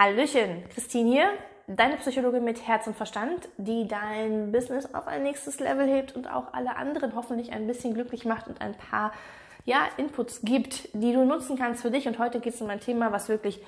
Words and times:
Hallöchen, 0.00 0.64
Christine 0.70 1.10
hier, 1.10 1.28
deine 1.66 1.98
Psychologin 1.98 2.42
mit 2.42 2.66
Herz 2.66 2.86
und 2.86 2.96
Verstand, 2.96 3.50
die 3.58 3.86
dein 3.86 4.50
Business 4.50 4.94
auf 4.94 5.06
ein 5.06 5.22
nächstes 5.22 5.60
Level 5.60 5.86
hebt 5.86 6.16
und 6.16 6.26
auch 6.26 6.54
alle 6.54 6.76
anderen 6.76 7.14
hoffentlich 7.14 7.52
ein 7.52 7.66
bisschen 7.66 7.92
glücklich 7.92 8.24
macht 8.24 8.48
und 8.48 8.62
ein 8.62 8.74
paar 8.74 9.12
ja, 9.66 9.86
Inputs 9.98 10.40
gibt, 10.40 10.88
die 10.94 11.12
du 11.12 11.26
nutzen 11.26 11.58
kannst 11.58 11.82
für 11.82 11.90
dich. 11.90 12.08
Und 12.08 12.18
heute 12.18 12.40
geht 12.40 12.54
es 12.54 12.62
um 12.62 12.70
ein 12.70 12.80
Thema, 12.80 13.12
was 13.12 13.28
wirklich 13.28 13.60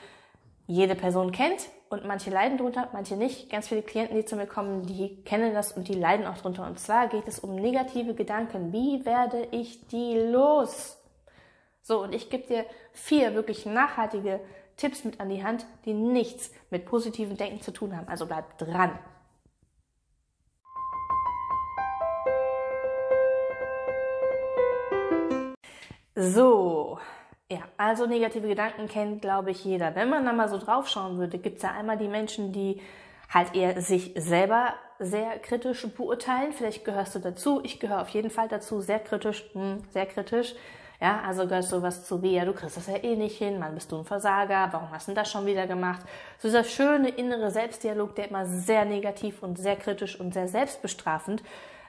jede 0.67 0.95
Person 0.95 1.33
kennt 1.33 1.69
und 1.91 2.07
manche 2.07 2.31
leiden 2.31 2.57
drunter, 2.57 2.89
manche 2.95 3.15
nicht. 3.15 3.51
Ganz 3.51 3.69
viele 3.69 3.83
Klienten, 3.83 4.17
die 4.17 4.25
zu 4.25 4.37
mir 4.37 4.47
kommen, 4.47 4.87
die 4.87 5.23
kennen 5.25 5.53
das 5.53 5.73
und 5.73 5.87
die 5.87 5.93
leiden 5.93 6.27
auch 6.27 6.39
drunter. 6.39 6.67
Und 6.67 6.81
zwar 6.81 7.09
geht 7.09 7.29
es 7.29 7.41
um 7.41 7.57
negative 7.57 8.15
Gedanken. 8.15 8.73
Wie 8.73 9.05
werde 9.05 9.49
ich 9.51 9.87
die 9.89 10.15
los? 10.15 10.97
So, 11.83 12.03
und 12.03 12.15
ich 12.15 12.31
gebe 12.31 12.47
dir 12.47 12.65
vier 12.93 13.35
wirklich 13.35 13.67
nachhaltige 13.67 14.41
Tipps 14.77 15.05
mit 15.05 15.21
an 15.21 15.29
die 15.29 15.45
Hand, 15.45 15.67
die 15.85 15.95
nichts 15.95 16.51
mit 16.71 16.87
positivem 16.87 17.37
Denken 17.37 17.61
zu 17.61 17.73
tun 17.73 17.97
haben. 17.97 18.09
Also 18.09 18.27
bleib 18.27 18.59
dran. 18.59 18.99
So, 26.15 26.99
ja, 27.51 27.61
also 27.77 28.07
negative 28.07 28.47
Gedanken 28.47 28.87
kennt, 28.87 29.23
glaube 29.23 29.51
ich, 29.51 29.65
jeder. 29.65 29.95
Wenn 29.95 30.11
man 30.11 30.25
da 30.25 30.33
mal 30.33 30.49
so 30.49 30.59
draufschauen 30.59 31.19
würde, 31.19 31.39
gibt 31.39 31.57
es 31.57 31.63
ja 31.63 31.73
einmal 31.73 31.97
die 31.97 32.09
Menschen, 32.09 32.53
die 32.53 32.81
halt 33.29 33.55
eher 33.55 33.81
sich 33.81 34.13
selber 34.17 34.75
sehr 34.99 35.39
kritisch 35.39 35.87
beurteilen. 35.89 36.53
Vielleicht 36.53 36.85
gehörst 36.85 37.15
du 37.15 37.19
dazu. 37.19 37.61
Ich 37.65 37.81
gehöre 37.81 38.03
auf 38.03 38.11
jeden 38.11 38.31
Fall 38.31 38.49
dazu. 38.49 38.81
Sehr 38.81 39.01
kritisch, 39.01 39.45
hm, 39.53 39.83
sehr 39.91 40.07
kritisch. 40.07 40.55
Ja, 41.03 41.21
also 41.27 41.49
gehört 41.49 41.65
sowas 41.65 42.07
zu 42.07 42.23
wie, 42.23 42.37
ja, 42.37 42.45
du 42.45 42.53
kriegst 42.53 42.77
das 42.77 42.87
ja 42.87 42.97
eh 42.97 43.17
nicht 43.17 43.37
hin, 43.37 43.59
Mann, 43.59 43.75
bist 43.75 43.91
du 43.91 43.99
ein 43.99 44.05
Versager, 44.05 44.69
warum 44.71 44.89
hast 44.93 45.09
du 45.09 45.15
das 45.15 45.29
schon 45.29 45.45
wieder 45.47 45.67
gemacht? 45.67 46.01
So 46.39 46.47
dieser 46.47 46.63
schöne 46.63 47.09
innere 47.09 47.51
Selbstdialog, 47.51 48.15
der 48.15 48.29
immer 48.29 48.47
sehr 48.47 48.85
negativ 48.85 49.43
und 49.43 49.59
sehr 49.59 49.75
kritisch 49.75 50.21
und 50.21 50.33
sehr 50.33 50.47
selbstbestrafend 50.47 51.43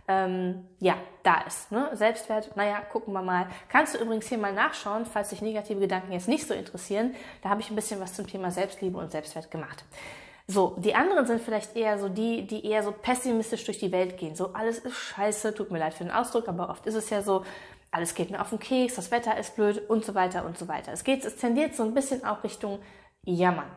ähm, 0.07 0.65
ja, 0.79 0.95
da 1.21 1.41
ist. 1.41 1.71
Ne? 1.71 1.91
Selbstwert, 1.93 2.57
naja, 2.57 2.81
gucken 2.91 3.13
wir 3.13 3.21
mal. 3.21 3.45
Kannst 3.69 3.93
du 3.93 3.99
übrigens 3.99 4.27
hier 4.27 4.39
mal 4.39 4.51
nachschauen, 4.51 5.05
falls 5.05 5.29
dich 5.29 5.43
negative 5.43 5.79
Gedanken 5.79 6.11
jetzt 6.11 6.27
nicht 6.27 6.47
so 6.47 6.55
interessieren. 6.55 7.13
Da 7.43 7.49
habe 7.49 7.61
ich 7.61 7.69
ein 7.69 7.75
bisschen 7.75 7.99
was 7.99 8.15
zum 8.15 8.25
Thema 8.25 8.49
Selbstliebe 8.49 8.97
und 8.97 9.11
Selbstwert 9.11 9.51
gemacht. 9.51 9.85
So, 10.45 10.75
die 10.77 10.93
anderen 10.93 11.25
sind 11.25 11.39
vielleicht 11.39 11.75
eher 11.75 11.97
so 11.97 12.09
die, 12.09 12.45
die 12.45 12.65
eher 12.65 12.83
so 12.83 12.91
pessimistisch 12.91 13.63
durch 13.63 13.77
die 13.77 13.93
Welt 13.93 14.17
gehen. 14.17 14.35
So, 14.35 14.51
alles 14.53 14.79
ist 14.79 14.95
scheiße, 14.95 15.53
tut 15.53 15.71
mir 15.71 15.79
leid 15.79 15.93
für 15.93 16.03
den 16.03 16.11
Ausdruck, 16.11 16.49
aber 16.49 16.69
oft 16.69 16.85
ist 16.85 16.95
es 16.95 17.09
ja 17.09 17.21
so, 17.21 17.45
alles 17.93 18.15
geht 18.15 18.31
mir 18.31 18.41
auf 18.41 18.49
den 18.49 18.59
Keks, 18.59 18.95
das 18.95 19.11
Wetter 19.11 19.37
ist 19.37 19.55
blöd 19.55 19.89
und 19.89 20.03
so 20.03 20.15
weiter 20.15 20.45
und 20.45 20.57
so 20.57 20.67
weiter. 20.67 20.91
Es 20.91 21.03
geht, 21.03 21.23
es 21.23 21.35
tendiert 21.35 21.75
so 21.75 21.83
ein 21.83 21.93
bisschen 21.93 22.25
auch 22.25 22.43
Richtung 22.43 22.79
Jammern. 23.23 23.69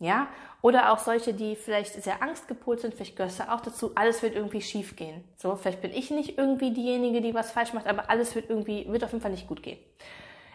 Ja? 0.00 0.26
Oder 0.62 0.92
auch 0.92 0.98
solche, 0.98 1.32
die 1.32 1.54
vielleicht 1.54 2.02
sehr 2.02 2.22
angstgepolt 2.22 2.80
sind, 2.80 2.94
vielleicht 2.94 3.16
gehörst 3.16 3.38
du 3.38 3.52
auch 3.52 3.60
dazu, 3.60 3.92
alles 3.94 4.22
wird 4.22 4.34
irgendwie 4.34 4.60
schief 4.60 4.96
gehen. 4.96 5.24
So, 5.36 5.54
vielleicht 5.56 5.80
bin 5.80 5.92
ich 5.92 6.10
nicht 6.10 6.38
irgendwie 6.38 6.72
diejenige, 6.72 7.20
die 7.20 7.34
was 7.34 7.52
falsch 7.52 7.72
macht, 7.72 7.86
aber 7.86 8.10
alles 8.10 8.34
wird 8.34 8.50
irgendwie, 8.50 8.86
wird 8.88 9.04
auf 9.04 9.12
jeden 9.12 9.22
Fall 9.22 9.30
nicht 9.30 9.46
gut 9.46 9.62
gehen. 9.62 9.78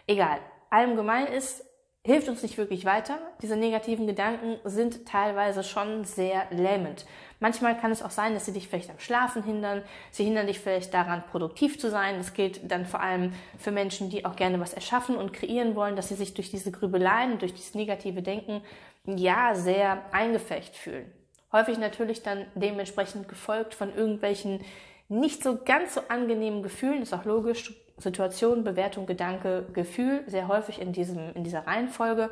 Egal. 0.06 0.38
Allgemein 0.70 1.26
ist, 1.26 1.64
hilft 2.08 2.28
uns 2.28 2.42
nicht 2.42 2.56
wirklich 2.56 2.86
weiter. 2.86 3.18
Diese 3.42 3.54
negativen 3.54 4.06
Gedanken 4.06 4.56
sind 4.64 5.04
teilweise 5.04 5.62
schon 5.62 6.04
sehr 6.04 6.46
lähmend. 6.50 7.04
Manchmal 7.38 7.76
kann 7.76 7.92
es 7.92 8.02
auch 8.02 8.10
sein, 8.10 8.32
dass 8.32 8.46
sie 8.46 8.52
dich 8.52 8.66
vielleicht 8.66 8.88
am 8.88 8.98
Schlafen 8.98 9.42
hindern. 9.42 9.82
Sie 10.10 10.24
hindern 10.24 10.46
dich 10.46 10.58
vielleicht 10.58 10.94
daran, 10.94 11.22
produktiv 11.30 11.78
zu 11.78 11.90
sein. 11.90 12.16
Das 12.16 12.32
gilt 12.32 12.70
dann 12.70 12.86
vor 12.86 13.00
allem 13.00 13.34
für 13.58 13.72
Menschen, 13.72 14.08
die 14.08 14.24
auch 14.24 14.36
gerne 14.36 14.58
was 14.58 14.72
erschaffen 14.72 15.16
und 15.16 15.34
kreieren 15.34 15.76
wollen, 15.76 15.96
dass 15.96 16.08
sie 16.08 16.14
sich 16.14 16.32
durch 16.32 16.50
diese 16.50 16.72
Grübeleien, 16.72 17.38
durch 17.38 17.52
dieses 17.52 17.74
negative 17.74 18.22
Denken, 18.22 18.62
ja, 19.04 19.54
sehr 19.54 20.02
eingefecht 20.10 20.76
fühlen. 20.76 21.12
Häufig 21.52 21.76
natürlich 21.76 22.22
dann 22.22 22.46
dementsprechend 22.54 23.28
gefolgt 23.28 23.74
von 23.74 23.94
irgendwelchen 23.94 24.60
nicht 25.08 25.42
so 25.42 25.58
ganz 25.64 25.94
so 25.94 26.02
angenehmen 26.08 26.62
Gefühlen, 26.62 27.02
ist 27.02 27.14
auch 27.14 27.24
logisch. 27.24 27.74
Situation, 27.96 28.62
Bewertung, 28.62 29.06
Gedanke, 29.06 29.66
Gefühl, 29.72 30.22
sehr 30.26 30.46
häufig 30.46 30.80
in, 30.80 30.92
diesem, 30.92 31.34
in 31.34 31.42
dieser 31.42 31.66
Reihenfolge. 31.66 32.30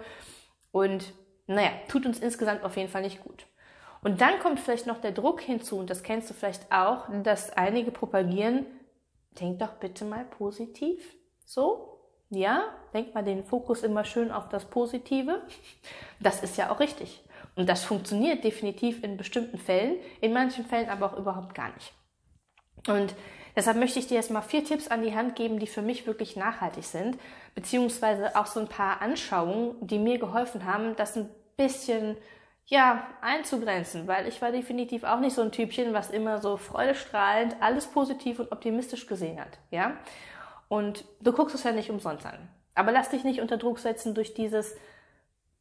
Und 0.71 1.13
naja, 1.47 1.71
tut 1.89 2.07
uns 2.07 2.21
insgesamt 2.21 2.63
auf 2.63 2.77
jeden 2.77 2.89
Fall 2.89 3.03
nicht 3.03 3.23
gut. 3.23 3.47
Und 4.03 4.21
dann 4.21 4.39
kommt 4.39 4.61
vielleicht 4.61 4.87
noch 4.87 5.01
der 5.01 5.13
Druck 5.13 5.41
hinzu, 5.41 5.79
und 5.79 5.91
das 5.91 6.03
kennst 6.03 6.31
du 6.31 6.35
vielleicht 6.35 6.71
auch, 6.71 7.09
dass 7.25 7.53
einige 7.57 7.91
propagieren, 7.91 8.67
denk 9.41 9.59
doch 9.59 9.73
bitte 9.75 10.05
mal 10.05 10.25
positiv. 10.25 11.17
So, 11.45 12.01
ja, 12.31 12.65
denk 12.95 13.15
mal 13.15 13.25
den 13.25 13.45
Fokus 13.45 13.83
immer 13.83 14.05
schön 14.05 14.31
auf 14.31 14.49
das 14.49 14.65
Positive. 14.67 15.43
Das 16.21 16.43
ist 16.43 16.57
ja 16.57 16.71
auch 16.71 16.81
richtig. 16.81 17.25
Und 17.57 17.69
das 17.69 17.85
funktioniert 17.85 18.45
definitiv 18.45 19.03
in 19.03 19.17
bestimmten 19.17 19.59
Fällen, 19.59 19.97
in 20.21 20.33
manchen 20.33 20.65
Fällen 20.65 20.89
aber 20.89 21.07
auch 21.07 21.19
überhaupt 21.19 21.55
gar 21.55 21.73
nicht. 21.75 21.93
Und 22.87 23.15
deshalb 23.55 23.77
möchte 23.77 23.99
ich 23.99 24.07
dir 24.07 24.15
jetzt 24.15 24.31
mal 24.31 24.43
vier 24.43 24.65
Tipps 24.65 24.89
an 24.89 25.03
die 25.03 25.15
Hand 25.15 25.37
geben, 25.37 25.59
die 25.59 25.67
für 25.67 25.83
mich 25.83 26.07
wirklich 26.07 26.37
nachhaltig 26.37 26.85
sind, 26.85 27.19
beziehungsweise 27.55 28.37
auch 28.37 28.47
so 28.47 28.61
ein 28.61 28.69
paar 28.69 29.03
Anschauungen, 29.03 29.75
die 29.81 29.99
mir 29.99 30.19
geholfen 30.19 30.65
haben, 30.65 30.95
das 30.97 31.17
ein 31.17 31.29
bisschen 31.57 32.17
ja, 32.67 33.07
einzugrenzen, 33.21 34.09
weil 34.09 34.27
ich 34.27 34.43
war 34.43 34.51
definitiv 34.51 35.05
auch 35.05 35.21
nicht 35.21 35.35
so 35.35 35.43
ein 35.43 35.53
Typchen, 35.53 35.95
was 35.95 36.11
immer 36.11 36.41
so 36.41 36.57
freudestrahlend 36.57 37.57
alles 37.61 37.87
positiv 37.87 38.41
und 38.41 38.51
optimistisch 38.51 39.07
gesehen 39.07 39.41
hat, 39.41 39.59
ja? 39.71 39.97
Und 40.69 41.05
du 41.21 41.33
guckst 41.33 41.55
es 41.55 41.63
ja 41.63 41.71
nicht 41.71 41.91
umsonst 41.91 42.27
an. 42.27 42.49
Aber 42.75 42.91
lass 42.91 43.11
dich 43.11 43.23
nicht 43.23 43.41
unter 43.41 43.57
Druck 43.57 43.79
setzen 43.79 44.15
durch 44.15 44.35
dieses 44.35 44.75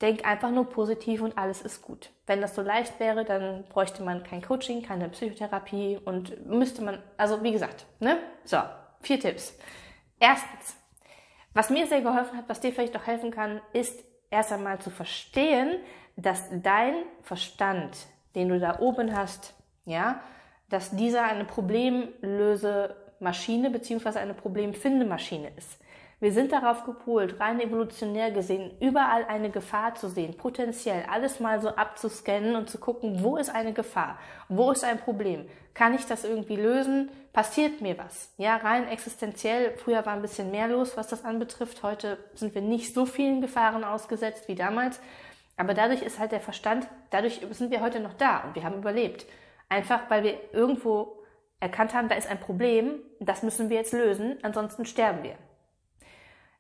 Denk 0.02 0.26
einfach 0.26 0.52
nur 0.52 0.70
positiv 0.70 1.22
und 1.22 1.38
alles 1.38 1.62
ist 1.62 1.82
gut. 1.82 2.12
Wenn 2.28 2.42
das 2.42 2.54
so 2.54 2.62
leicht 2.62 3.00
wäre, 3.00 3.24
dann 3.24 3.64
bräuchte 3.70 4.04
man 4.04 4.24
kein 4.24 4.42
Coaching, 4.42 4.82
keine 4.82 5.08
Psychotherapie 5.10 5.98
und 6.04 6.46
müsste 6.46 6.84
man, 6.84 7.02
also 7.16 7.42
wie 7.44 7.54
gesagt, 7.54 7.86
ne? 8.00 8.18
So, 8.44 8.58
vier 9.00 9.18
Tipps. 9.20 9.58
Erstens, 10.20 10.76
was 11.54 11.70
mir 11.70 11.88
sehr 11.88 12.02
geholfen 12.02 12.38
hat, 12.38 12.50
was 12.50 12.60
dir 12.60 12.74
vielleicht 12.74 12.98
auch 12.98 13.08
helfen 13.08 13.32
kann, 13.32 13.62
ist 13.72 14.04
erst 14.30 14.52
einmal 14.52 14.80
zu 14.80 14.90
verstehen, 14.90 15.80
dass 16.18 16.50
dein 16.62 16.96
Verstand, 17.22 17.96
den 18.36 18.50
du 18.50 18.60
da 18.60 18.80
oben 18.80 19.16
hast, 19.16 19.54
ja, 19.86 20.20
dass 20.70 20.92
dieser 20.92 21.24
eine 21.24 21.46
Problemlösemaschine 21.46 23.70
beziehungsweise 23.70 24.20
eine 24.20 24.34
Problemfindemaschine 24.34 25.52
ist. 25.56 25.80
Wir 26.22 26.32
sind 26.32 26.54
darauf 26.54 26.86
gepolt, 26.86 27.42
rein 27.42 27.60
evolutionär 27.60 28.32
gesehen, 28.32 28.72
überall 28.80 29.26
eine 29.26 29.50
Gefahr 29.50 29.96
zu 29.96 30.08
sehen, 30.08 30.38
potenziell 30.38 31.04
alles 31.12 31.42
mal 31.42 31.60
so 31.60 31.70
abzuscannen 31.70 32.56
und 32.56 32.70
zu 32.70 32.78
gucken, 32.78 33.22
wo 33.22 33.36
ist 33.36 33.50
eine 33.54 33.74
Gefahr, 33.74 34.18
wo 34.48 34.72
ist 34.72 34.86
ein 34.86 34.98
Problem, 34.98 35.46
kann 35.74 35.94
ich 35.94 36.06
das 36.06 36.24
irgendwie 36.24 36.56
lösen, 36.56 37.12
passiert 37.34 37.82
mir 37.82 37.98
was. 37.98 38.34
Ja, 38.38 38.56
rein 38.56 38.88
existenziell, 38.88 39.76
früher 39.76 40.06
war 40.06 40.14
ein 40.14 40.22
bisschen 40.22 40.52
mehr 40.52 40.70
los, 40.70 40.96
was 40.96 41.08
das 41.10 41.26
anbetrifft, 41.26 41.84
heute 41.84 42.18
sind 42.34 42.56
wir 42.56 42.62
nicht 42.62 42.94
so 42.94 43.06
vielen 43.06 43.42
Gefahren 43.42 43.84
ausgesetzt 43.84 44.48
wie 44.48 44.56
damals, 44.56 45.02
aber 45.58 45.74
dadurch 45.74 46.02
ist 46.02 46.18
halt 46.18 46.32
der 46.32 46.40
Verstand, 46.40 46.88
dadurch 47.10 47.42
sind 47.52 47.72
wir 47.72 47.82
heute 47.82 48.00
noch 48.00 48.14
da 48.14 48.40
und 48.46 48.56
wir 48.56 48.64
haben 48.64 48.78
überlebt. 48.78 49.26
Einfach 49.68 50.10
weil 50.10 50.24
wir 50.24 50.38
irgendwo 50.54 51.18
erkannt 51.60 51.94
haben, 51.94 52.08
da 52.08 52.16
ist 52.16 52.30
ein 52.30 52.40
Problem, 52.40 53.00
das 53.20 53.44
müssen 53.44 53.70
wir 53.70 53.78
jetzt 53.78 53.94
lösen, 53.94 54.38
ansonsten 54.44 54.86
sterben 54.86 55.24
wir. 55.24 55.36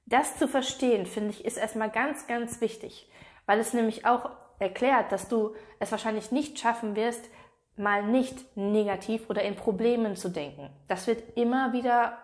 Das 0.06 0.38
zu 0.38 0.48
verstehen, 0.48 1.06
finde 1.06 1.32
ich, 1.32 1.46
ist 1.46 1.58
erstmal 1.58 1.90
ganz, 1.90 2.28
ganz 2.28 2.62
wichtig, 2.62 3.10
weil 3.46 3.60
es 3.60 3.74
nämlich 3.74 4.06
auch 4.06 4.30
erklärt, 4.60 5.12
dass 5.12 5.28
du 5.28 5.56
es 5.80 5.92
wahrscheinlich 5.92 6.32
nicht 6.32 6.60
schaffen 6.60 6.96
wirst, 6.96 7.30
mal 7.78 8.04
nicht 8.04 8.56
negativ 8.56 9.30
oder 9.30 9.42
in 9.42 9.56
Problemen 9.56 10.16
zu 10.16 10.30
denken. 10.30 10.70
Das 10.88 11.08
wird 11.08 11.38
immer 11.38 11.74
wieder 11.74 12.18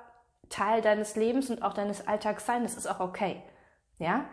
Teil 0.49 0.81
deines 0.81 1.15
Lebens 1.15 1.49
und 1.49 1.63
auch 1.63 1.73
deines 1.73 2.07
Alltags 2.07 2.45
sein. 2.45 2.63
Das 2.63 2.75
ist 2.75 2.87
auch 2.87 2.99
okay. 2.99 3.41
Ja? 3.97 4.25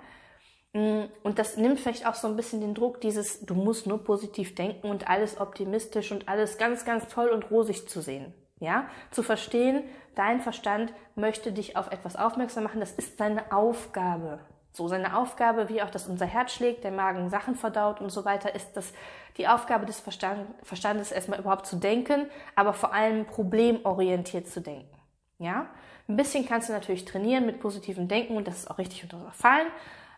Mm, 0.73 1.05
und 1.23 1.39
das 1.39 1.57
nimmt 1.57 1.81
vielleicht 1.81 2.07
auch 2.07 2.15
so 2.15 2.29
ein 2.29 2.37
bisschen 2.37 2.61
den 2.61 2.75
Druck, 2.75 3.01
dieses, 3.01 3.41
du 3.41 3.55
musst 3.55 3.87
nur 3.87 4.05
positiv 4.05 4.55
denken 4.55 4.91
und 4.91 5.09
alles 5.09 5.41
optimistisch 5.41 6.13
und 6.13 6.29
alles 6.29 6.59
ganz, 6.59 6.85
ganz 6.85 7.09
toll 7.09 7.29
und 7.29 7.51
rosig 7.51 7.89
zu 7.89 8.01
sehen. 8.01 8.35
Ja, 8.61 8.89
zu 9.11 9.23
verstehen, 9.23 9.85
dein 10.15 10.41
Verstand 10.41 10.93
möchte 11.15 11.53
dich 11.53 11.77
auf 11.77 11.93
etwas 11.93 12.17
aufmerksam 12.17 12.65
machen, 12.65 12.81
das 12.81 12.93
ist 12.93 13.19
seine 13.19 13.53
Aufgabe. 13.53 14.41
So 14.73 14.87
seine 14.89 15.17
Aufgabe, 15.17 15.69
wie 15.69 15.83
auch, 15.83 15.91
dass 15.91 16.09
unser 16.09 16.27
Herz 16.27 16.53
schlägt, 16.53 16.85
der 16.85 16.91
Magen 16.91 17.31
Sachen 17.31 17.55
verdaut 17.55 18.01
und 18.01 18.11
so 18.11 18.25
weiter, 18.25 18.55
ist 18.55 18.77
das 18.77 18.93
die 19.37 19.49
Aufgabe 19.49 19.87
des 19.87 20.01
Verstand, 20.01 20.47
Verstandes 20.63 21.13
erstmal 21.13 21.39
überhaupt 21.39 21.67
zu 21.67 21.77
denken, 21.77 22.29
aber 22.55 22.73
vor 22.73 22.93
allem 22.93 23.27
problemorientiert 23.27 24.49
zu 24.49 24.61
denken. 24.61 24.97
Ja, 25.39 25.69
ein 26.09 26.17
bisschen 26.17 26.47
kannst 26.47 26.69
du 26.69 26.73
natürlich 26.73 27.05
trainieren 27.05 27.47
mit 27.47 27.61
positivem 27.61 28.09
Denken 28.09 28.37
und 28.37 28.49
das 28.49 28.59
ist 28.59 28.71
auch 28.71 28.79
richtig 28.79 29.05
und 29.05 29.35
fallen, 29.35 29.69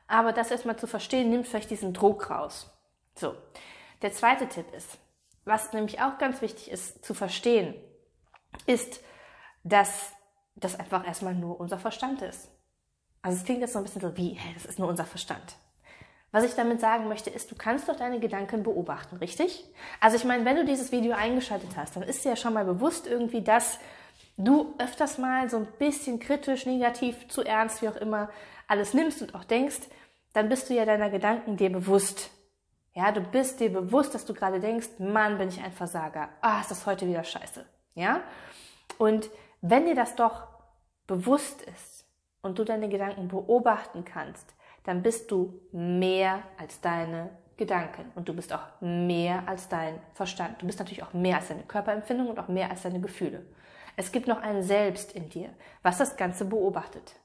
aber 0.06 0.32
das 0.32 0.50
erstmal 0.50 0.76
zu 0.76 0.87
verstehen, 0.87 1.31
nimmt 1.31 1.46
vielleicht 1.46 1.70
diesen 1.70 1.92
Druck 1.92 2.31
raus. 2.31 2.70
So. 3.14 3.34
Der 4.02 4.12
zweite 4.12 4.48
Tipp 4.48 4.66
ist, 4.75 4.98
was 5.44 5.72
nämlich 5.72 6.00
auch 6.00 6.16
ganz 6.19 6.40
wichtig 6.40 6.70
ist 6.70 7.04
zu 7.04 7.12
verstehen, 7.12 7.75
ist, 8.67 9.00
dass 9.64 10.12
das 10.56 10.79
einfach 10.79 11.06
erstmal 11.06 11.35
nur 11.35 11.61
unser 11.61 11.79
Verstand 11.79 12.23
ist. 12.23 12.49
Also 13.23 13.38
es 13.38 13.44
klingt 13.44 13.61
jetzt 13.61 13.73
so 13.73 13.79
ein 13.79 13.85
bisschen 13.85 14.00
so 14.00 14.17
wie, 14.17 14.31
hey, 14.31 14.55
das 14.55 14.64
ist 14.64 14.79
nur 14.79 14.88
unser 14.88 15.05
Verstand. 15.05 15.56
Was 16.32 16.44
ich 16.44 16.55
damit 16.55 16.81
sagen 16.81 17.08
möchte, 17.08 17.29
ist, 17.29 17.50
du 17.50 17.56
kannst 17.56 17.88
doch 17.88 17.97
deine 17.97 18.20
Gedanken 18.20 18.62
beobachten, 18.62 19.17
richtig? 19.17 19.64
Also 20.00 20.17
ich 20.17 20.25
meine, 20.25 20.44
wenn 20.44 20.56
du 20.56 20.64
dieses 20.64 20.93
Video 20.93 21.12
eingeschaltet 21.12 21.70
hast, 21.76 21.97
dann 21.97 22.05
ist 22.05 22.25
dir 22.25 22.31
ja 22.31 22.37
schon 22.37 22.55
mal 22.55 22.64
bewusst 22.64 23.06
irgendwie, 23.06 23.43
dass 23.43 23.81
du 24.37 24.75
öfters 24.79 25.19
mal 25.19 25.50
so 25.50 25.56
ein 25.56 25.67
bisschen 25.79 26.20
kritisch, 26.20 26.67
negativ, 26.67 27.29
zu 27.29 27.43
ernst, 27.43 27.82
wie 27.82 27.88
auch 27.88 27.97
immer, 27.97 28.31
alles 28.69 28.94
nimmst 28.94 29.23
und 29.23 29.35
auch 29.35 29.44
denkst, 29.44 29.81
dann 30.32 30.49
bist 30.49 30.70
du 30.70 30.75
ja 30.75 30.85
deiner 30.85 31.11
Gedanken 31.11 31.56
dir 31.56 31.73
bewusst. 31.73 32.31
Ja, 32.94 33.11
du 33.11 33.20
bist 33.20 33.58
dir 33.58 33.73
bewusst, 33.73 34.14
dass 34.14 34.25
du 34.25 34.32
gerade 34.32 34.61
denkst, 34.61 34.88
Mann, 34.99 35.38
bin 35.38 35.49
ich 35.49 35.61
ein 35.61 35.73
Versager. 35.73 36.29
Ah, 36.41 36.61
ist 36.61 36.70
das 36.70 36.87
heute 36.87 37.08
wieder 37.08 37.25
scheiße. 37.25 37.64
Ja? 37.94 38.22
Und 38.98 39.31
wenn 39.60 39.87
dir 39.87 39.94
das 39.94 40.16
doch 40.16 40.48
bewusst 41.06 41.62
ist 41.62 42.06
und 42.42 42.58
du 42.58 42.64
deine 42.64 42.88
Gedanken 42.88 43.28
beobachten 43.28 44.04
kannst, 44.04 44.54
dann 44.84 45.02
bist 45.02 45.31
du 45.31 45.60
mehr 45.72 46.42
als 46.56 46.81
deine 46.81 47.31
Gedanken 47.56 48.10
und 48.14 48.28
du 48.28 48.34
bist 48.34 48.52
auch 48.52 48.81
mehr 48.81 49.42
als 49.46 49.69
dein 49.69 50.00
Verstand. 50.14 50.62
Du 50.62 50.66
bist 50.66 50.78
natürlich 50.78 51.02
auch 51.02 51.12
mehr 51.12 51.37
als 51.37 51.48
deine 51.48 51.62
Körperempfindung 51.64 52.28
und 52.28 52.38
auch 52.38 52.48
mehr 52.48 52.70
als 52.70 52.82
deine 52.82 53.00
Gefühle. 53.00 53.44
Es 53.96 54.12
gibt 54.12 54.26
noch 54.26 54.40
ein 54.40 54.62
Selbst 54.62 55.12
in 55.12 55.28
dir, 55.28 55.50
was 55.82 55.98
das 55.98 56.16
Ganze 56.16 56.46
beobachtet. 56.46 57.16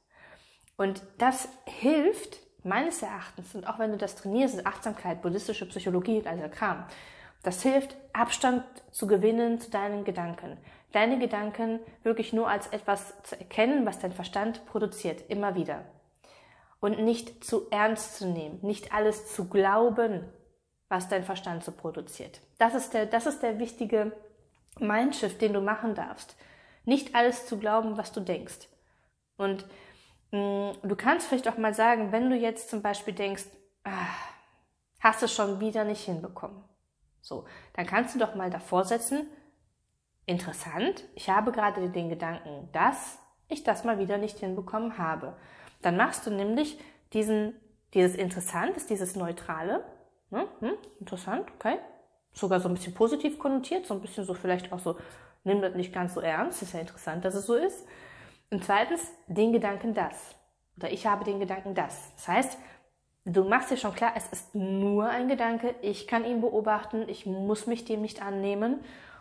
Und 0.75 1.01
das 1.17 1.47
hilft 1.65 2.39
meines 2.63 3.01
Erachtens, 3.01 3.55
und 3.55 3.65
auch 3.65 3.79
wenn 3.79 3.91
du 3.91 3.97
das 3.97 4.15
trainierst, 4.15 4.65
Achtsamkeit, 4.65 5.21
buddhistische 5.21 5.67
Psychologie 5.67 6.17
und 6.17 6.27
all 6.27 6.37
der 6.37 6.49
Kram, 6.49 6.83
das 7.45 7.61
hilft, 7.61 7.95
Abstand 8.13 8.63
zu 8.91 9.07
gewinnen 9.07 9.59
zu 9.59 9.69
deinen 9.69 10.03
Gedanken. 10.03 10.57
Deine 10.91 11.19
Gedanken 11.19 11.79
wirklich 12.03 12.33
nur 12.33 12.49
als 12.49 12.67
etwas 12.67 13.21
zu 13.23 13.37
erkennen, 13.37 13.85
was 13.85 13.99
dein 13.99 14.13
Verstand 14.13 14.65
produziert, 14.65 15.29
immer 15.29 15.55
wieder 15.55 15.83
und 16.85 16.99
nicht 16.99 17.43
zu 17.43 17.67
ernst 17.71 18.17
zu 18.17 18.27
nehmen, 18.27 18.59
nicht 18.61 18.93
alles 18.93 19.33
zu 19.33 19.49
glauben, 19.49 20.23
was 20.87 21.07
dein 21.07 21.23
Verstand 21.23 21.63
so 21.63 21.71
produziert. 21.71 22.41
Das 22.59 22.75
ist 22.75 22.93
der, 22.93 23.07
das 23.07 23.25
ist 23.25 23.41
der 23.41 23.57
wichtige 23.57 24.11
Mindshift, 24.79 25.41
den 25.41 25.53
du 25.53 25.61
machen 25.61 25.95
darfst. 25.95 26.35
Nicht 26.83 27.15
alles 27.15 27.47
zu 27.47 27.57
glauben, 27.57 27.97
was 27.97 28.11
du 28.11 28.19
denkst. 28.19 28.67
Und 29.37 29.65
mh, 30.31 30.73
mm, 30.73 30.87
du 30.87 30.95
kannst 30.95 31.27
vielleicht 31.27 31.47
auch 31.47 31.57
mal 31.57 31.73
sagen, 31.73 32.11
wenn 32.11 32.29
du 32.29 32.35
jetzt 32.35 32.69
zum 32.69 32.83
Beispiel 32.83 33.15
denkst, 33.15 33.45
ah, 33.83 34.13
hast 34.99 35.23
du 35.23 35.27
schon 35.27 35.59
wieder 35.59 35.85
nicht 35.85 36.05
hinbekommen. 36.05 36.63
So, 37.25 37.45
dann 37.73 37.87
kannst 37.87 38.13
du 38.13 38.19
doch 38.19 38.35
mal 38.35 38.51
davor 38.51 38.85
setzen, 38.85 39.25
interessant, 40.27 41.03
ich 41.15 41.27
habe 41.27 41.51
gerade 41.51 41.89
den 41.89 42.07
Gedanken, 42.07 42.69
dass 42.71 43.17
ich 43.47 43.63
das 43.63 43.83
mal 43.83 43.97
wieder 43.97 44.19
nicht 44.19 44.37
hinbekommen 44.37 44.99
habe. 44.99 45.35
Dann 45.81 45.97
machst 45.97 46.27
du 46.27 46.29
nämlich 46.29 46.79
diesen, 47.13 47.55
dieses 47.95 48.15
Interessantes, 48.15 48.85
dieses 48.85 49.15
Neutrale. 49.15 49.83
Ne? 50.29 50.47
Hm, 50.59 50.73
interessant, 50.99 51.47
okay. 51.55 51.79
Sogar 52.31 52.59
so 52.59 52.69
ein 52.69 52.75
bisschen 52.75 52.93
positiv 52.93 53.39
konnotiert, 53.39 53.87
so 53.87 53.95
ein 53.95 54.01
bisschen 54.01 54.23
so 54.23 54.35
vielleicht 54.35 54.71
auch 54.71 54.79
so, 54.79 54.95
nimm 55.43 55.63
das 55.63 55.73
nicht 55.73 55.91
ganz 55.91 56.13
so 56.13 56.21
ernst, 56.21 56.61
ist 56.61 56.75
ja 56.75 56.79
interessant, 56.79 57.25
dass 57.25 57.33
es 57.33 57.47
so 57.47 57.55
ist. 57.55 57.87
Und 58.51 58.63
zweitens, 58.63 59.01
den 59.25 59.51
Gedanken 59.51 59.95
das. 59.95 60.35
Oder 60.77 60.91
ich 60.91 61.07
habe 61.07 61.25
den 61.25 61.39
Gedanken 61.39 61.73
das. 61.73 62.13
Das 62.17 62.27
heißt, 62.27 62.57
du 63.25 63.43
machst 63.43 63.71
dir 63.71 63.77
schon 63.77 63.93
klar, 63.93 64.13
es 64.15 64.27
ist 64.27 64.55
nur 64.55 65.09
ein 65.09 65.27
Gedanke, 65.27 65.75
ich 65.81 66.07
kann 66.07 66.25
ihn 66.25 66.41
beobachten, 66.41 67.09
ich 67.09 67.25
muss 67.25 67.67
mich 67.67 67.85
dem 67.85 68.01
nicht 68.01 68.21
annehmen. 68.21 68.79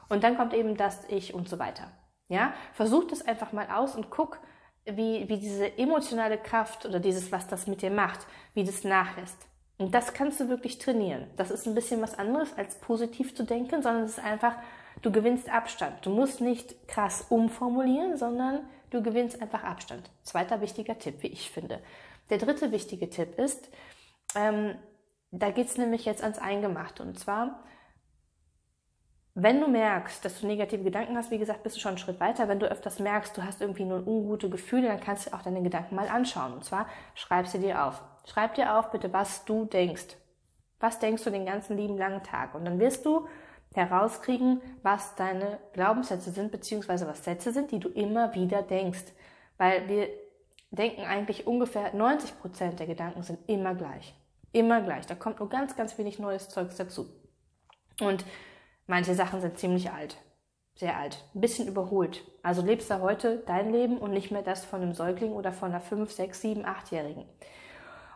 Und 0.08 0.22
dann 0.22 0.36
kommt 0.36 0.52
eben 0.52 0.76
das 0.76 1.08
Ich 1.08 1.34
und 1.34 1.48
so 1.48 1.58
weiter. 1.58 1.90
Ja, 2.28 2.52
versuch 2.72 3.04
das 3.06 3.26
einfach 3.26 3.52
mal 3.52 3.68
aus 3.70 3.96
und 3.96 4.10
guck, 4.10 4.38
wie, 4.84 5.28
wie 5.28 5.38
diese 5.38 5.78
emotionale 5.78 6.38
Kraft 6.38 6.84
oder 6.84 7.00
dieses, 7.00 7.32
was 7.32 7.46
das 7.46 7.66
mit 7.66 7.82
dir 7.82 7.90
macht, 7.90 8.26
wie 8.52 8.64
das 8.64 8.84
nachlässt. 8.84 9.46
Und 9.78 9.94
das 9.94 10.14
kannst 10.14 10.40
du 10.40 10.48
wirklich 10.48 10.78
trainieren. 10.78 11.26
Das 11.36 11.50
ist 11.50 11.66
ein 11.66 11.74
bisschen 11.74 12.00
was 12.00 12.18
anderes 12.18 12.56
als 12.56 12.78
positiv 12.80 13.34
zu 13.34 13.44
denken, 13.44 13.82
sondern 13.82 14.04
es 14.04 14.18
ist 14.18 14.24
einfach, 14.24 14.54
du 15.02 15.10
gewinnst 15.10 15.50
Abstand. 15.50 16.04
Du 16.06 16.10
musst 16.10 16.40
nicht 16.40 16.86
krass 16.86 17.26
umformulieren, 17.28 18.16
sondern 18.16 18.60
du 18.90 19.02
gewinnst 19.02 19.40
einfach 19.42 19.64
Abstand. 19.64 20.10
Zweiter 20.22 20.60
wichtiger 20.60 20.98
Tipp, 20.98 21.22
wie 21.22 21.28
ich 21.28 21.50
finde. 21.50 21.80
Der 22.30 22.38
dritte 22.38 22.72
wichtige 22.72 23.10
Tipp 23.10 23.38
ist, 23.38 23.68
ähm, 24.34 24.76
da 25.30 25.50
geht's 25.50 25.76
nämlich 25.76 26.04
jetzt 26.04 26.22
ans 26.22 26.38
Eingemachte. 26.38 27.02
Und 27.02 27.18
zwar, 27.18 27.64
wenn 29.34 29.60
du 29.60 29.66
merkst, 29.66 30.24
dass 30.24 30.40
du 30.40 30.46
negative 30.46 30.84
Gedanken 30.84 31.16
hast, 31.16 31.30
wie 31.30 31.38
gesagt, 31.38 31.64
bist 31.64 31.76
du 31.76 31.80
schon 31.80 31.90
einen 31.90 31.98
Schritt 31.98 32.20
weiter. 32.20 32.48
Wenn 32.48 32.60
du 32.60 32.70
öfters 32.70 33.00
merkst, 33.00 33.36
du 33.36 33.42
hast 33.42 33.60
irgendwie 33.60 33.84
nur 33.84 34.06
ungute 34.06 34.48
Gefühle, 34.48 34.86
dann 34.88 35.00
kannst 35.00 35.26
du 35.26 35.34
auch 35.34 35.42
deine 35.42 35.62
Gedanken 35.62 35.96
mal 35.96 36.08
anschauen. 36.08 36.52
Und 36.52 36.64
zwar 36.64 36.86
schreib 37.14 37.48
sie 37.48 37.58
dir 37.58 37.84
auf. 37.84 38.00
Schreib 38.26 38.54
dir 38.54 38.78
auf, 38.78 38.90
bitte, 38.90 39.12
was 39.12 39.44
du 39.44 39.64
denkst. 39.64 40.16
Was 40.78 40.98
denkst 41.00 41.24
du 41.24 41.30
den 41.30 41.46
ganzen 41.46 41.76
lieben 41.76 41.98
langen 41.98 42.22
Tag? 42.22 42.54
Und 42.54 42.64
dann 42.64 42.78
wirst 42.78 43.04
du 43.04 43.26
herauskriegen, 43.74 44.62
was 44.82 45.16
deine 45.16 45.58
Glaubenssätze 45.72 46.30
sind, 46.30 46.52
beziehungsweise 46.52 47.08
was 47.08 47.24
Sätze 47.24 47.52
sind, 47.52 47.72
die 47.72 47.80
du 47.80 47.88
immer 47.88 48.34
wieder 48.34 48.62
denkst. 48.62 49.12
Weil 49.58 49.88
wir 49.88 50.08
denken 50.74 51.02
eigentlich 51.02 51.46
ungefähr 51.46 51.94
90 51.94 52.38
Prozent 52.40 52.80
der 52.80 52.86
Gedanken 52.86 53.22
sind 53.22 53.38
immer 53.48 53.74
gleich. 53.74 54.14
Immer 54.52 54.80
gleich. 54.80 55.06
Da 55.06 55.14
kommt 55.14 55.40
nur 55.40 55.48
ganz, 55.48 55.76
ganz 55.76 55.98
wenig 55.98 56.18
neues 56.18 56.48
Zeugs 56.48 56.76
dazu. 56.76 57.06
Und 58.00 58.24
Manche 58.86 59.14
Sachen 59.14 59.40
sind 59.40 59.58
ziemlich 59.58 59.90
alt. 59.90 60.18
Sehr 60.74 60.98
alt. 60.98 61.24
Ein 61.34 61.40
bisschen 61.40 61.68
überholt. 61.68 62.22
Also 62.42 62.62
lebst 62.62 62.90
du 62.90 63.00
heute 63.00 63.42
dein 63.46 63.72
Leben 63.72 63.96
und 63.96 64.10
nicht 64.10 64.30
mehr 64.30 64.42
das 64.42 64.64
von 64.64 64.82
einem 64.82 64.92
Säugling 64.92 65.32
oder 65.32 65.52
von 65.52 65.70
einer 65.70 65.80
5, 65.80 66.10
6, 66.12 66.40
7, 66.40 66.66
8-Jährigen. 66.66 67.24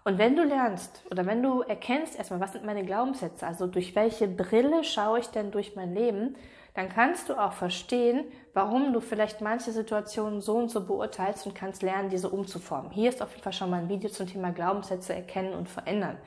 Und 0.04 0.19
wenn 0.19 0.37
du 0.37 0.44
lernst 0.44 1.04
oder 1.11 1.25
wenn 1.25 1.43
du 1.43 1.62
erkennst 1.62 2.16
erstmal, 2.16 2.40
was 2.40 2.52
sind 2.52 2.64
meine 2.64 2.84
Glaubenssätze, 2.84 3.46
also 3.46 3.66
durch 3.66 3.94
welche 3.94 4.28
Brille 4.28 4.84
schaue 4.84 5.20
ich 5.20 5.28
denn 5.28 5.50
durch 5.50 5.75
mein 5.76 5.94
Leben, 5.94 6.37
dann 6.78 6.88
kannst 6.88 7.28
du 7.28 7.34
auch 7.34 7.54
verstehen, 7.54 8.25
warum 8.54 8.92
du 8.92 9.00
vielleicht 9.00 9.40
manche 9.40 9.72
Situationen 9.72 10.40
so 10.40 10.56
und 10.56 10.70
so 10.70 10.86
beurteilst 10.86 11.44
und 11.44 11.54
kannst 11.54 11.82
lernen, 11.82 12.08
diese 12.08 12.30
umzuformen. 12.30 12.92
Hier 12.92 13.08
ist 13.08 13.20
auf 13.20 13.32
jeden 13.32 13.42
Fall 13.42 13.52
schon 13.52 13.69
mal 13.69 13.80
ein 13.80 13.88
Video 13.88 14.08
zum 14.08 14.28
Thema 14.28 14.52
Glaubenssätze 14.52 15.12
erkennen 15.12 15.54
und 15.54 15.69
verändern. 15.69 16.19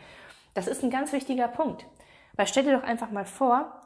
Das 0.53 0.68
ist 0.68 0.83
ein 0.83 0.89
ganz 0.89 1.13
wichtiger 1.13 1.48
Punkt. 1.48 1.86
Weil 2.36 2.48
stell 2.48 2.65
dir 2.65 2.77
doch 2.77 2.83
einfach 2.83 3.12
mal 3.12 3.24
vor, 3.24 3.77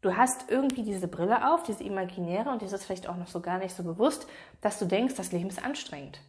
Du 0.00 0.16
hast 0.16 0.50
irgendwie 0.50 0.82
diese 0.82 1.06
Brille 1.06 1.52
auf, 1.52 1.62
diese 1.62 1.84
imaginäre, 1.84 2.50
und 2.50 2.60
dir 2.60 2.66
ist 2.66 2.84
vielleicht 2.84 3.08
auch 3.08 3.16
noch 3.16 3.28
so 3.28 3.40
gar 3.40 3.58
nicht 3.58 3.72
so 3.72 3.84
bewusst, 3.84 4.26
dass 4.60 4.80
du 4.80 4.84
denkst, 4.84 5.14
das 5.14 5.30
Leben 5.30 5.48
ist 5.48 5.64
anstrengend. 5.64 6.20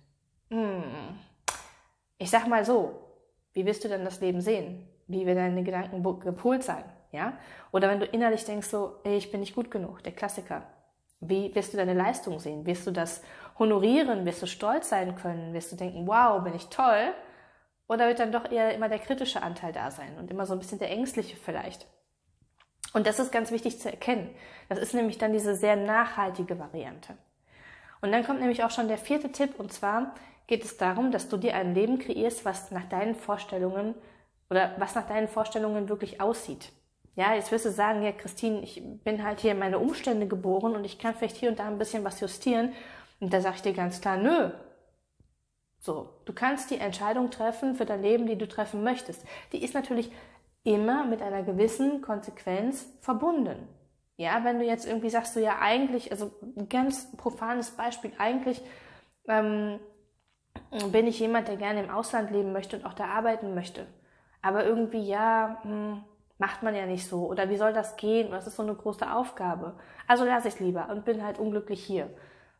Hm. 0.51 0.83
Ich 2.19 2.29
sag 2.29 2.47
mal 2.47 2.63
so, 2.63 2.99
wie 3.53 3.65
wirst 3.65 3.83
du 3.83 3.87
denn 3.87 4.05
das 4.05 4.21
Leben 4.21 4.41
sehen? 4.41 4.87
Wie 5.07 5.25
werden 5.25 5.39
deine 5.39 5.63
Gedanken 5.63 6.03
gepolt 6.19 6.63
sein? 6.63 6.83
Ja? 7.13 7.37
Oder 7.71 7.89
wenn 7.89 7.99
du 7.99 8.05
innerlich 8.05 8.43
denkst 8.43 8.67
so, 8.67 8.99
ey, 9.03 9.15
ich 9.15 9.31
bin 9.31 9.39
nicht 9.39 9.55
gut 9.55 9.71
genug, 9.71 10.03
der 10.03 10.11
Klassiker. 10.11 10.63
Wie 11.21 11.55
wirst 11.55 11.71
du 11.71 11.77
deine 11.77 11.93
Leistung 11.93 12.39
sehen? 12.39 12.65
Wirst 12.65 12.85
du 12.85 12.91
das 12.91 13.21
honorieren? 13.57 14.25
Wirst 14.25 14.41
du 14.41 14.47
stolz 14.47 14.89
sein 14.89 15.15
können? 15.15 15.53
Wirst 15.53 15.71
du 15.71 15.77
denken, 15.77 16.05
wow, 16.05 16.43
bin 16.43 16.55
ich 16.55 16.67
toll? 16.67 17.13
Oder 17.87 18.07
wird 18.07 18.19
dann 18.19 18.31
doch 18.31 18.51
eher 18.51 18.73
immer 18.73 18.89
der 18.89 18.99
kritische 18.99 19.41
Anteil 19.41 19.71
da 19.71 19.91
sein 19.91 20.17
und 20.17 20.31
immer 20.31 20.45
so 20.45 20.53
ein 20.53 20.59
bisschen 20.59 20.79
der 20.79 20.89
ängstliche 20.89 21.37
vielleicht? 21.37 21.87
Und 22.93 23.07
das 23.07 23.19
ist 23.19 23.31
ganz 23.31 23.51
wichtig 23.51 23.79
zu 23.79 23.89
erkennen. 23.89 24.29
Das 24.67 24.79
ist 24.79 24.93
nämlich 24.93 25.17
dann 25.17 25.33
diese 25.33 25.55
sehr 25.55 25.75
nachhaltige 25.75 26.59
Variante. 26.59 27.15
Und 28.01 28.11
dann 28.11 28.25
kommt 28.25 28.39
nämlich 28.41 28.63
auch 28.63 28.71
schon 28.71 28.87
der 28.87 28.97
vierte 28.97 29.31
Tipp, 29.31 29.59
und 29.59 29.71
zwar 29.71 30.13
geht 30.47 30.65
es 30.65 30.77
darum, 30.77 31.11
dass 31.11 31.29
du 31.29 31.37
dir 31.37 31.55
ein 31.55 31.73
Leben 31.73 31.99
kreierst, 31.99 32.43
was 32.43 32.71
nach 32.71 32.85
deinen 32.89 33.15
Vorstellungen 33.15 33.95
oder 34.49 34.75
was 34.77 34.93
nach 34.95 35.07
deinen 35.07 35.27
Vorstellungen 35.27 35.89
wirklich 35.89 36.19
aussieht. 36.19 36.71
Ja, 37.15 37.35
jetzt 37.35 37.51
wirst 37.51 37.65
du 37.65 37.71
sagen, 37.71 38.01
ja, 38.01 38.11
Christine, 38.11 38.61
ich 38.61 38.81
bin 39.03 39.23
halt 39.23 39.39
hier 39.39 39.51
in 39.51 39.59
meine 39.59 39.79
Umstände 39.79 40.27
geboren 40.27 40.75
und 40.75 40.83
ich 40.83 40.97
kann 40.97 41.13
vielleicht 41.13 41.37
hier 41.37 41.49
und 41.49 41.59
da 41.59 41.67
ein 41.67 41.77
bisschen 41.77 42.03
was 42.03 42.19
justieren. 42.19 42.73
Und 43.19 43.31
da 43.31 43.41
sage 43.41 43.57
ich 43.57 43.61
dir 43.61 43.73
ganz 43.73 44.01
klar, 44.01 44.17
nö. 44.17 44.51
So, 45.79 46.09
du 46.25 46.33
kannst 46.33 46.71
die 46.71 46.77
Entscheidung 46.77 47.29
treffen 47.29 47.75
für 47.75 47.85
dein 47.85 48.01
Leben, 48.01 48.25
die 48.25 48.37
du 48.37 48.47
treffen 48.47 48.83
möchtest. 48.83 49.25
Die 49.51 49.63
ist 49.63 49.73
natürlich 49.73 50.11
immer 50.63 51.05
mit 51.05 51.21
einer 51.21 51.43
gewissen 51.43 52.01
Konsequenz 52.01 52.87
verbunden. 53.01 53.67
Ja, 54.15 54.43
wenn 54.43 54.59
du 54.59 54.65
jetzt 54.65 54.85
irgendwie 54.87 55.09
sagst, 55.09 55.35
du 55.35 55.41
ja 55.41 55.59
eigentlich, 55.59 56.11
also 56.11 56.31
ein 56.55 56.69
ganz 56.69 57.15
profanes 57.17 57.71
Beispiel, 57.71 58.11
eigentlich 58.17 58.61
ähm, 59.27 59.79
bin 60.91 61.07
ich 61.07 61.19
jemand, 61.19 61.47
der 61.47 61.57
gerne 61.57 61.83
im 61.83 61.89
Ausland 61.89 62.31
leben 62.31 62.53
möchte 62.53 62.77
und 62.77 62.85
auch 62.85 62.93
da 62.93 63.05
arbeiten 63.05 63.53
möchte. 63.53 63.87
Aber 64.41 64.65
irgendwie, 64.65 65.05
ja, 65.05 65.59
hm, 65.63 66.03
macht 66.43 66.61
man 66.61 66.75
ja 66.75 66.85
nicht 66.85 67.07
so. 67.07 67.25
Oder 67.25 67.49
wie 67.49 67.55
soll 67.55 67.71
das 67.71 67.95
gehen? 67.95 68.31
Das 68.31 68.47
ist 68.47 68.57
so 68.57 68.63
eine 68.63 68.75
große 68.75 69.09
Aufgabe. 69.09 69.75
Also 70.07 70.25
lasse 70.25 70.49
ich 70.49 70.59
lieber 70.59 70.89
und 70.89 71.05
bin 71.05 71.23
halt 71.23 71.39
unglücklich 71.39 71.81
hier. 71.81 72.09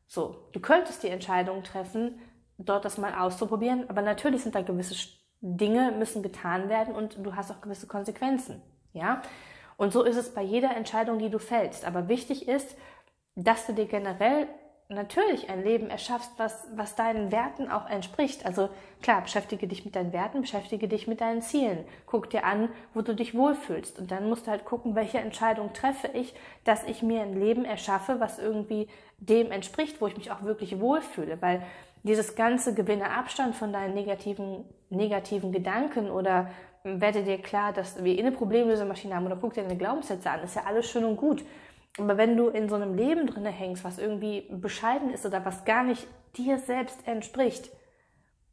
So, 0.07 0.47
du 0.53 0.61
könntest 0.61 1.03
die 1.03 1.09
Entscheidung 1.09 1.63
treffen, 1.63 2.17
dort 2.57 2.85
das 2.85 2.97
mal 2.97 3.13
auszuprobieren, 3.13 3.89
aber 3.89 4.01
natürlich 4.01 4.41
sind 4.41 4.55
da 4.55 4.61
gewisse 4.61 4.95
Dinge 5.41 5.91
müssen 5.91 6.23
getan 6.23 6.69
werden 6.69 6.95
und 6.95 7.17
du 7.25 7.35
hast 7.35 7.51
auch 7.51 7.59
gewisse 7.59 7.85
Konsequenzen. 7.85 8.61
Ja? 8.93 9.21
Und 9.75 9.91
so 9.91 10.03
ist 10.03 10.15
es 10.15 10.33
bei 10.33 10.43
jeder 10.43 10.77
Entscheidung, 10.77 11.19
die 11.19 11.29
du 11.29 11.39
fällst. 11.39 11.83
Aber 11.83 12.07
wichtig 12.07 12.47
ist, 12.47 12.77
dass 13.35 13.65
du 13.65 13.73
dir 13.73 13.87
generell 13.87 14.47
natürlich 14.93 15.49
ein 15.49 15.63
Leben 15.63 15.89
erschaffst, 15.89 16.31
was, 16.37 16.67
was 16.75 16.95
deinen 16.95 17.31
Werten 17.31 17.69
auch 17.69 17.89
entspricht. 17.89 18.45
Also 18.45 18.69
klar, 19.01 19.21
beschäftige 19.21 19.67
dich 19.67 19.85
mit 19.85 19.95
deinen 19.95 20.13
Werten, 20.13 20.41
beschäftige 20.41 20.87
dich 20.87 21.07
mit 21.07 21.21
deinen 21.21 21.41
Zielen. 21.41 21.85
Guck 22.05 22.29
dir 22.29 22.45
an, 22.45 22.69
wo 22.93 23.01
du 23.01 23.13
dich 23.13 23.35
wohlfühlst. 23.35 23.99
Und 23.99 24.11
dann 24.11 24.29
musst 24.29 24.47
du 24.47 24.51
halt 24.51 24.65
gucken, 24.65 24.95
welche 24.95 25.19
Entscheidung 25.19 25.73
treffe 25.73 26.09
ich, 26.13 26.33
dass 26.63 26.83
ich 26.83 27.03
mir 27.03 27.21
ein 27.21 27.39
Leben 27.39 27.65
erschaffe, 27.65 28.19
was 28.19 28.39
irgendwie 28.39 28.87
dem 29.17 29.51
entspricht, 29.51 30.01
wo 30.01 30.07
ich 30.07 30.17
mich 30.17 30.31
auch 30.31 30.43
wirklich 30.43 30.79
wohlfühle. 30.79 31.41
Weil 31.41 31.63
dieses 32.03 32.35
ganze 32.35 32.73
gewinne 32.73 33.11
Abstand 33.11 33.55
von 33.55 33.71
deinen 33.71 33.93
negativen, 33.93 34.65
negativen 34.89 35.51
Gedanken 35.51 36.09
oder 36.09 36.49
werde 36.83 37.23
dir 37.23 37.37
klar, 37.37 37.71
dass 37.71 38.03
wir 38.03 38.17
eh 38.17 38.19
eine 38.19 38.31
Problemlösermaschine 38.31 39.15
haben 39.15 39.25
oder 39.25 39.37
guck 39.37 39.53
dir 39.53 39.63
deine 39.63 39.77
Glaubenssätze 39.77 40.29
an, 40.29 40.43
ist 40.43 40.55
ja 40.55 40.63
alles 40.65 40.89
schön 40.89 41.05
und 41.05 41.15
gut. 41.15 41.43
Aber 41.97 42.17
wenn 42.17 42.35
du 42.35 42.49
in 42.49 42.69
so 42.69 42.75
einem 42.75 42.95
Leben 42.95 43.27
drinne 43.27 43.51
hängst, 43.51 43.83
was 43.83 43.99
irgendwie 43.99 44.47
bescheiden 44.49 45.11
ist 45.11 45.25
oder 45.25 45.45
was 45.45 45.63
gar 45.65 45.83
nicht 45.83 46.07
dir 46.35 46.57
selbst 46.57 47.07
entspricht, 47.07 47.69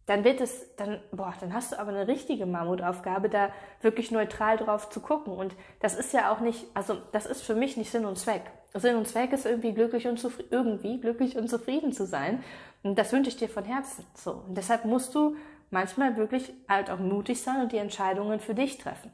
dann 0.06 0.25
wird 0.25 0.40
es, 0.40 0.75
dann, 0.76 1.00
boah, 1.12 1.32
dann 1.40 1.54
hast 1.54 1.73
du 1.73 1.78
aber 1.78 1.90
eine 1.90 2.09
richtige 2.09 2.44
Mammutaufgabe, 2.44 3.28
da 3.28 3.50
wirklich 3.80 4.11
neutral 4.11 4.56
drauf 4.56 4.90
zu 4.90 5.00
gucken. 5.00 5.32
Und 5.32 5.54
das 5.78 5.94
ist 5.94 6.12
ja 6.12 6.32
auch 6.32 6.40
nicht, 6.40 6.66
also 6.75 6.97
das 7.12 7.26
ist 7.26 7.42
für 7.42 7.54
mich 7.54 7.76
nicht 7.76 7.90
Sinn 7.90 8.04
und 8.04 8.18
Zweck. 8.18 8.42
Sinn 8.75 8.97
und 8.97 9.06
Zweck 9.06 9.32
ist 9.32 9.47
irgendwie 9.47 9.73
glücklich 9.73 10.09
und 10.09 10.18
zufrieden, 10.18 10.49
irgendwie 10.50 11.00
glücklich 11.00 11.37
und 11.37 11.49
zufrieden 11.49 11.92
zu 11.92 12.06
sein. 12.06 12.42
Und 12.82 12.99
das 12.99 13.12
wünsche 13.12 13.30
ich 13.30 13.37
dir 13.37 13.49
von 13.49 13.64
Herzen. 13.64 14.04
So. 14.14 14.32
Und 14.32 14.56
deshalb 14.56 14.85
musst 14.85 15.14
du 15.14 15.37
manchmal 15.70 16.16
wirklich 16.16 16.52
halt 16.68 16.90
auch 16.90 16.99
mutig 16.99 17.40
sein 17.40 17.61
und 17.61 17.73
die 17.73 17.78
Entscheidungen 17.78 18.40
für 18.40 18.54
dich 18.54 18.78
treffen. 18.78 19.12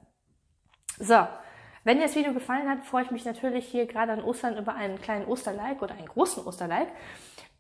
So. 0.99 1.27
Wenn 1.87 1.99
dir 1.99 2.07
das 2.07 2.17
Video 2.17 2.33
gefallen 2.33 2.69
hat, 2.69 2.85
freue 2.85 3.05
ich 3.05 3.13
mich 3.13 3.25
natürlich 3.25 3.65
hier 3.65 3.87
gerade 3.87 4.11
an 4.11 4.21
Ostern 4.25 4.59
über 4.59 4.75
einen 4.75 5.01
kleinen 5.01 5.25
Osterlike 5.25 5.85
oder 5.85 5.95
einen 5.95 6.09
großen 6.09 6.45
Osterlike. 6.45 6.91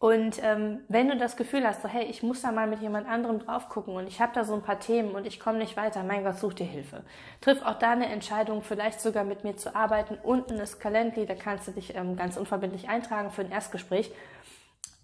Und 0.00 0.42
ähm, 0.42 0.80
wenn 0.88 1.06
du 1.06 1.16
das 1.16 1.36
Gefühl 1.36 1.64
hast, 1.64 1.82
so, 1.82 1.88
hey, 1.88 2.06
ich 2.06 2.24
muss 2.24 2.42
da 2.42 2.50
mal 2.50 2.66
mit 2.66 2.80
jemand 2.80 3.08
anderem 3.08 3.38
drauf 3.38 3.68
gucken 3.68 3.94
und 3.94 4.08
ich 4.08 4.20
habe 4.20 4.32
da 4.34 4.42
so 4.42 4.54
ein 4.54 4.62
paar 4.62 4.80
Themen 4.80 5.14
und 5.14 5.28
ich 5.28 5.38
komme 5.38 5.58
nicht 5.58 5.76
weiter, 5.76 6.02
mein 6.02 6.24
Gott, 6.24 6.38
such 6.40 6.54
dir 6.54 6.66
Hilfe. 6.66 7.04
Triff 7.40 7.62
auch 7.62 7.78
da 7.78 7.92
eine 7.92 8.06
Entscheidung, 8.06 8.62
vielleicht 8.62 9.00
sogar 9.00 9.22
mit 9.22 9.44
mir 9.44 9.56
zu 9.56 9.76
arbeiten. 9.76 10.18
Unten 10.20 10.54
ist 10.54 10.80
Calendly, 10.80 11.24
da 11.24 11.36
kannst 11.36 11.68
du 11.68 11.70
dich 11.70 11.94
ähm, 11.94 12.16
ganz 12.16 12.36
unverbindlich 12.36 12.88
eintragen 12.88 13.30
für 13.30 13.42
ein 13.42 13.52
Erstgespräch. 13.52 14.10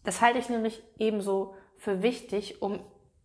Das 0.03 0.21
halte 0.21 0.41
ich 0.41 0.49
nämlich 0.49 0.83
ebenso 0.99 1.55
für 1.77 2.03
wichtig, 2.03 2.61
um 2.61 2.81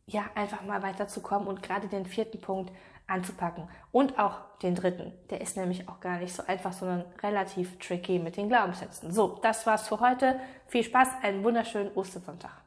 ja 0.05 0.25
einfach 0.35 0.61
mal 0.61 0.83
weiterzukommen 0.83 1.47
und 1.47 1.63
gerade 1.63 1.87
den 1.87 2.05
vierten 2.05 2.39
Punkt 2.39 2.71
anzupacken. 3.07 3.67
Und 3.91 4.19
auch 4.19 4.39
den 4.61 4.75
dritten. 4.75 5.13
Der 5.29 5.41
ist 5.41 5.57
nämlich 5.57 5.87
auch 5.89 5.99
gar 5.99 6.19
nicht 6.19 6.35
so 6.35 6.43
einfach, 6.45 6.73
sondern 6.73 7.05
relativ 7.23 7.79
tricky 7.79 8.19
mit 8.19 8.37
den 8.37 8.49
Glaubenssätzen. 8.49 9.11
So, 9.11 9.39
das 9.41 9.65
war's 9.65 9.87
für 9.87 9.99
heute. 9.99 10.39
Viel 10.67 10.83
Spaß, 10.83 11.09
einen 11.23 11.43
wunderschönen 11.43 11.91
Ostersonntag. 11.95 12.66